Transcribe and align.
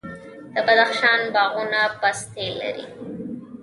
د 0.53 0.55
بدخشان 0.67 1.19
باغونه 1.33 1.81
پستې 1.99 2.47
لري. 2.59 2.87